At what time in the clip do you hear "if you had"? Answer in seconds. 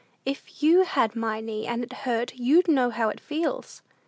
0.25-1.15